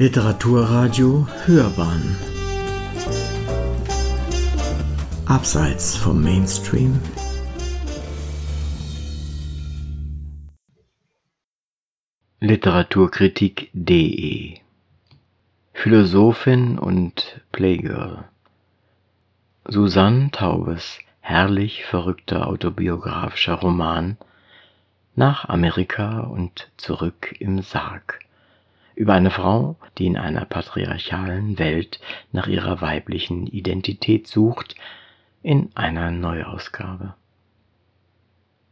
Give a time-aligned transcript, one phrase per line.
[0.00, 2.16] Literaturradio Hörbahn.
[5.26, 7.00] Abseits vom Mainstream.
[12.38, 14.60] Literaturkritik.de
[15.72, 18.22] Philosophin und Playgirl.
[19.64, 24.16] Susanne Taubes herrlich verrückter autobiografischer Roman
[25.16, 28.27] Nach Amerika und zurück im Sarg
[28.98, 32.00] über eine Frau, die in einer patriarchalen Welt
[32.32, 34.74] nach ihrer weiblichen Identität sucht,
[35.40, 37.14] in einer Neuausgabe.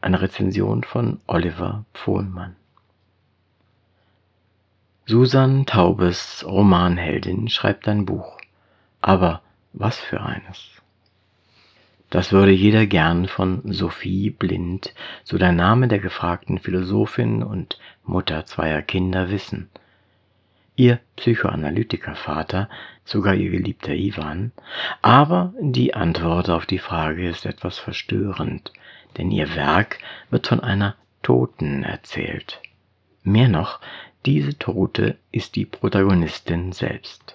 [0.00, 2.54] Eine Rezension von Oliver Pfohlmann.
[5.06, 8.38] Susan Taubes Romanheldin schreibt ein Buch.
[9.00, 9.42] Aber
[9.72, 10.70] was für eines?
[12.10, 18.46] Das würde jeder gern von Sophie Blind, so der Name der gefragten Philosophin und Mutter
[18.46, 19.68] zweier Kinder, wissen–
[20.76, 22.68] ihr Psychoanalytikervater,
[23.04, 24.52] sogar ihr geliebter Iwan,
[25.02, 28.72] aber die Antwort auf die Frage ist etwas verstörend,
[29.16, 29.98] denn ihr Werk
[30.30, 32.60] wird von einer Toten erzählt.
[33.22, 33.80] Mehr noch,
[34.24, 37.34] diese Tote ist die Protagonistin selbst.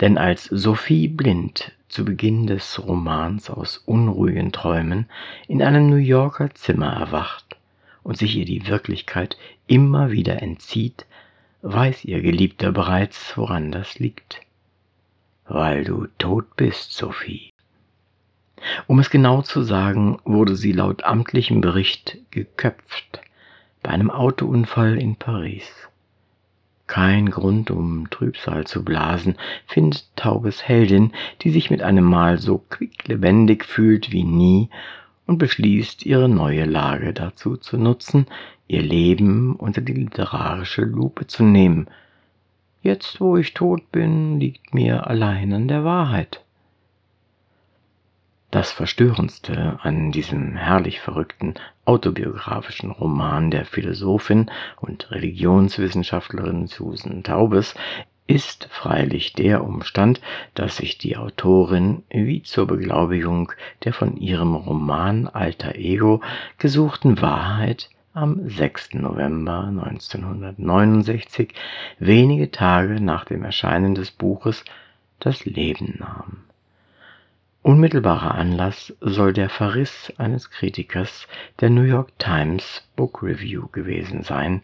[0.00, 5.08] Denn als Sophie Blind zu Beginn des Romans aus unruhigen Träumen
[5.48, 7.56] in einem New Yorker Zimmer erwacht
[8.02, 11.06] und sich ihr die Wirklichkeit immer wieder entzieht,
[11.66, 14.40] weiß ihr Geliebter bereits, woran das liegt.
[15.48, 17.52] Weil du tot bist, Sophie.
[18.86, 23.20] Um es genau zu sagen, wurde sie laut amtlichem Bericht geköpft
[23.82, 25.68] bei einem Autounfall in Paris.
[26.86, 29.36] Kein Grund, um Trübsal zu blasen,
[29.66, 34.70] findet Taubes Heldin, die sich mit einem Mal so quicklebendig fühlt wie nie
[35.26, 38.26] und beschließt, ihre neue Lage dazu zu nutzen,
[38.68, 41.88] ihr Leben unter die literarische Lupe zu nehmen.
[42.82, 46.44] Jetzt, wo ich tot bin, liegt mir allein an der Wahrheit.
[48.52, 51.54] Das Verstörendste an diesem herrlich verrückten
[51.84, 54.50] autobiografischen Roman der Philosophin
[54.80, 57.74] und Religionswissenschaftlerin Susan Taubes
[58.26, 60.20] ist freilich der Umstand,
[60.54, 63.52] dass sich die Autorin wie zur Beglaubigung
[63.84, 66.20] der von ihrem Roman Alter Ego
[66.58, 68.94] gesuchten Wahrheit am 6.
[68.94, 71.52] November 1969,
[71.98, 74.64] wenige Tage nach dem Erscheinen des Buches,
[75.20, 76.38] das Leben nahm.
[77.62, 81.26] Unmittelbarer Anlass soll der Verriss eines Kritikers
[81.60, 84.62] der New York Times Book Review gewesen sein,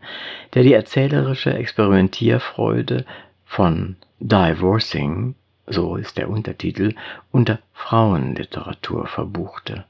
[0.55, 3.05] der die erzählerische Experimentierfreude
[3.53, 5.35] von Divorcing,
[5.67, 6.95] so ist der Untertitel,
[7.31, 9.85] unter Frauenliteratur verbuchte.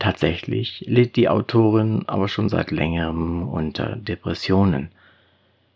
[0.00, 4.90] Tatsächlich litt die Autorin aber schon seit längerem unter Depressionen.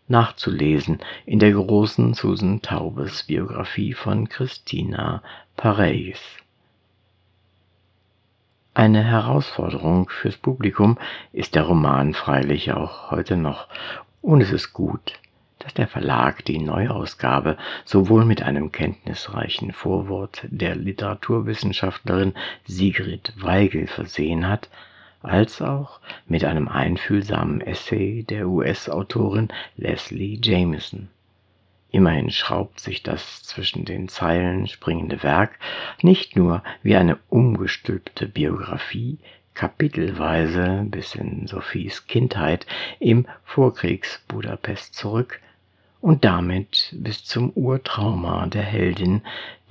[0.09, 5.23] Nachzulesen in der großen Susan Taubes Biografie von Christina
[5.55, 6.19] Pareis.
[8.73, 10.97] Eine Herausforderung fürs Publikum
[11.31, 13.69] ist der Roman freilich auch heute noch,
[14.21, 15.13] und es ist gut,
[15.63, 22.33] dass der Verlag die Neuausgabe sowohl mit einem kenntnisreichen Vorwort der Literaturwissenschaftlerin
[22.65, 24.69] Sigrid Weigel versehen hat,
[25.21, 29.47] als auch mit einem einfühlsamen Essay der US-Autorin
[29.77, 31.07] Leslie Jameson.
[31.91, 35.59] Immerhin schraubt sich das zwischen den Zeilen springende Werk
[36.01, 39.19] nicht nur wie eine umgestülpte Biografie
[39.53, 42.65] kapitelweise bis in Sophies Kindheit
[42.99, 45.39] im Vorkriegs-Budapest zurück,
[46.03, 49.21] und damit bis zum Urtrauma der Heldin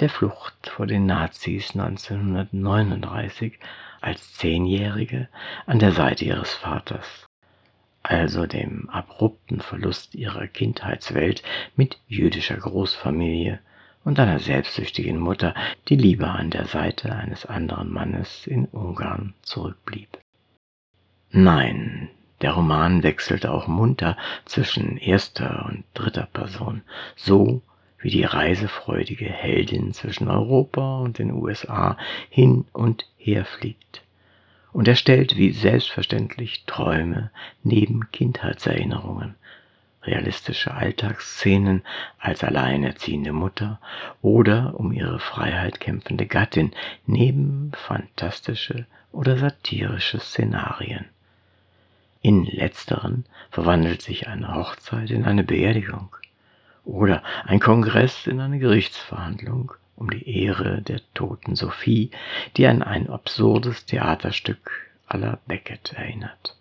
[0.01, 3.59] der Flucht vor den Nazis 1939
[4.01, 5.29] als Zehnjährige
[5.67, 7.29] an der Seite ihres Vaters,
[8.03, 11.43] also dem abrupten Verlust ihrer Kindheitswelt
[11.77, 13.59] mit jüdischer Großfamilie
[14.03, 15.55] und einer selbstsüchtigen Mutter,
[15.89, 20.09] die lieber an der Seite eines anderen Mannes in Ungarn zurückblieb.
[21.31, 22.09] Nein,
[22.43, 26.83] der Roman wechselt auch munter zwischen erster und dritter Person,
[27.17, 27.63] so
[27.99, 31.97] wie die reisefreudige Heldin zwischen Europa und den USA
[32.29, 34.03] hin und her fliegt.
[34.73, 37.31] Und er stellt wie selbstverständlich Träume
[37.63, 39.37] neben Kindheitserinnerungen,
[40.03, 41.83] realistische Alltagsszenen
[42.19, 43.79] als alleinerziehende Mutter
[44.21, 46.73] oder um ihre Freiheit kämpfende Gattin
[47.07, 51.12] neben fantastische oder satirische Szenarien.
[52.23, 56.15] In letzteren verwandelt sich eine Hochzeit in eine Beerdigung
[56.85, 62.11] oder ein Kongress in eine Gerichtsverhandlung um die Ehre der toten Sophie,
[62.57, 66.57] die an ein absurdes Theaterstück aller Beckett erinnert.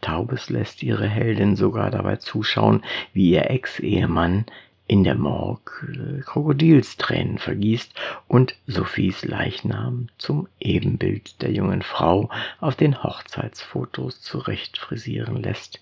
[0.00, 4.46] Taubes lässt ihre Heldin sogar dabei zuschauen, wie ihr Ex-Ehemann
[4.92, 7.94] in der Morgue äh, Krokodilstränen vergießt
[8.28, 12.28] und Sophies Leichnam zum Ebenbild der jungen Frau
[12.60, 15.80] auf den Hochzeitsfotos zurecht frisieren lässt,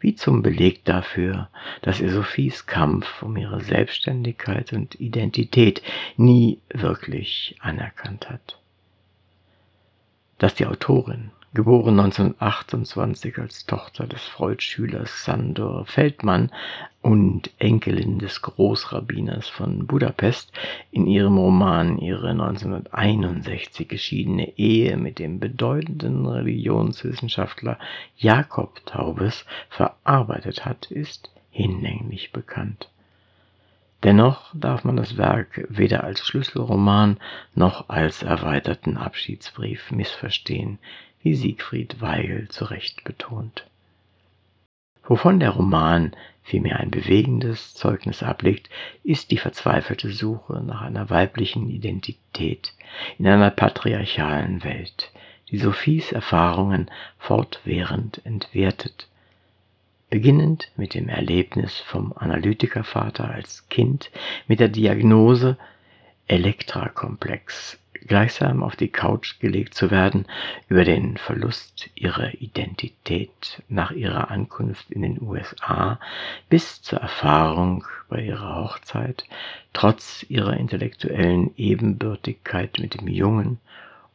[0.00, 1.50] wie zum Beleg dafür,
[1.82, 5.82] dass er Sophies Kampf um ihre Selbstständigkeit und Identität
[6.16, 8.58] nie wirklich anerkannt hat.
[10.38, 16.50] Dass die Autorin geboren 1928 als Tochter des Freud-Schülers Sandor Feldmann
[17.00, 20.52] und Enkelin des Großrabbiners von Budapest,
[20.90, 27.78] in ihrem Roman ihre 1961 geschiedene Ehe mit dem bedeutenden Religionswissenschaftler
[28.16, 32.90] Jakob Taubes verarbeitet hat, ist hinlänglich bekannt.
[34.02, 37.18] Dennoch darf man das Werk weder als Schlüsselroman
[37.54, 40.78] noch als erweiterten Abschiedsbrief missverstehen,
[41.24, 43.66] wie Siegfried Weigel zu Recht betont.
[45.02, 48.68] Wovon der Roman vielmehr ein bewegendes Zeugnis ablegt,
[49.02, 52.74] ist die verzweifelte Suche nach einer weiblichen Identität
[53.18, 55.10] in einer patriarchalen Welt,
[55.50, 59.08] die Sophies Erfahrungen fortwährend entwertet.
[60.10, 64.10] Beginnend mit dem Erlebnis vom Analytikervater als Kind,
[64.46, 65.56] mit der Diagnose
[66.28, 70.26] Elektrakomplex gleichsam auf die Couch gelegt zu werden,
[70.68, 75.98] über den Verlust ihrer Identität nach ihrer Ankunft in den USA
[76.48, 79.24] bis zur Erfahrung bei ihrer Hochzeit,
[79.72, 83.58] trotz ihrer intellektuellen Ebenbürtigkeit mit dem jungen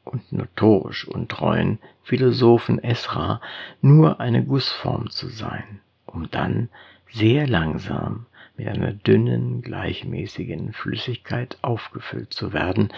[0.03, 3.41] und notorisch untreuen Philosophen Esra
[3.81, 6.69] nur eine Gussform zu sein, um dann
[7.11, 8.25] sehr langsam
[8.59, 12.89] mit einer dünnen, gleichmäßigen Flüssigkeit aufgefüllt zu werden,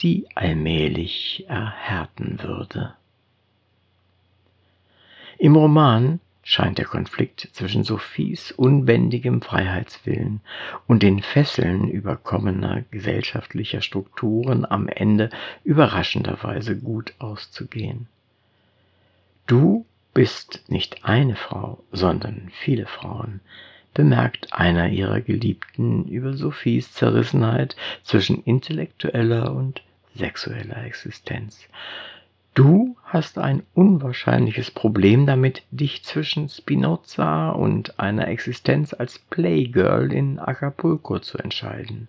[0.00, 2.94] die allmählich erhärten würde.
[5.38, 10.42] Im Roman scheint der Konflikt zwischen Sophies unbändigem Freiheitswillen
[10.86, 15.30] und den Fesseln überkommener gesellschaftlicher Strukturen am Ende
[15.64, 18.06] überraschenderweise gut auszugehen.
[19.46, 23.40] Du bist nicht eine Frau, sondern viele Frauen,
[23.96, 29.80] bemerkt einer ihrer Geliebten über Sophies Zerrissenheit zwischen intellektueller und
[30.14, 31.66] sexueller Existenz.
[32.52, 40.38] Du hast ein unwahrscheinliches Problem damit, dich zwischen Spinoza und einer Existenz als Playgirl in
[40.38, 42.08] Acapulco zu entscheiden.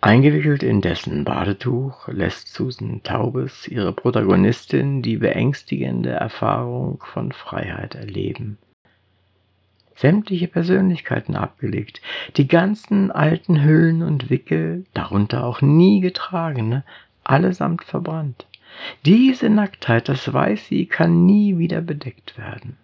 [0.00, 8.56] Eingewickelt in dessen Badetuch lässt Susan Taubes ihre Protagonistin die beängstigende Erfahrung von Freiheit erleben
[9.98, 12.00] sämtliche Persönlichkeiten abgelegt,
[12.36, 16.84] die ganzen alten Hüllen und Wickel, darunter auch nie getragene,
[17.24, 18.46] allesamt verbrannt.
[19.04, 22.76] Diese Nacktheit, das weiß sie, kann nie wieder bedeckt werden.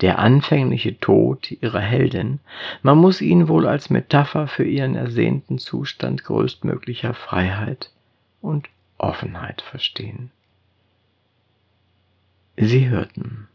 [0.00, 2.40] Der anfängliche Tod ihrer Heldin,
[2.82, 7.92] man muss ihn wohl als Metapher für ihren ersehnten Zustand größtmöglicher Freiheit
[8.40, 8.68] und
[8.98, 10.30] Offenheit verstehen.
[12.56, 13.48] Sie hörten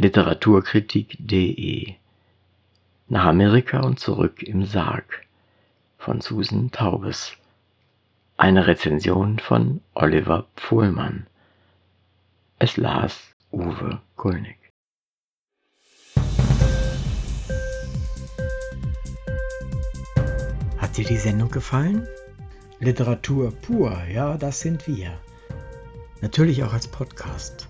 [0.00, 1.94] Literaturkritik.de
[3.08, 5.26] Nach Amerika und zurück im Sarg
[5.98, 7.36] von Susan Taubes.
[8.38, 11.26] Eine Rezension von Oliver Pfuhlmann.
[12.58, 13.20] Es las
[13.52, 14.56] Uwe Kulnig.
[20.78, 22.08] Hat dir die Sendung gefallen?
[22.78, 25.20] Literatur pur, ja, das sind wir.
[26.22, 27.69] Natürlich auch als Podcast.